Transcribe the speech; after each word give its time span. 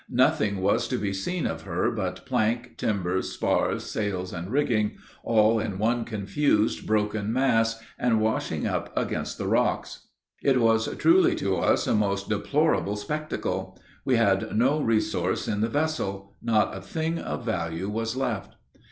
Nothing 0.09 0.61
was 0.61 0.87
to 0.87 0.97
be 0.97 1.13
seen 1.13 1.45
of 1.45 1.61
her 1.61 1.91
but 1.91 2.25
plank, 2.25 2.75
timbers, 2.75 3.31
spars, 3.33 3.83
sails, 3.83 4.33
and 4.33 4.49
rigging, 4.49 4.97
all 5.23 5.59
in 5.59 5.77
one 5.77 6.05
confused, 6.05 6.87
broken 6.87 7.31
mass, 7.31 7.79
and 7.99 8.19
washing 8.19 8.65
up 8.65 8.91
against 8.97 9.37
the 9.37 9.45
rocks. 9.45 10.07
It 10.41 10.59
was 10.59 10.87
truly 10.97 11.35
to 11.35 11.55
us 11.57 11.85
a 11.85 11.93
most 11.93 12.29
deplorable 12.29 12.95
spectacle. 12.95 13.77
We 14.03 14.15
had 14.15 14.57
no 14.57 14.81
resource 14.81 15.47
in 15.47 15.61
the 15.61 15.69
vessel; 15.69 16.33
not 16.41 16.75
a 16.75 16.81
thing 16.81 17.19
of 17.19 17.45
value 17.45 17.87
was 17.87 18.15
left. 18.15 18.55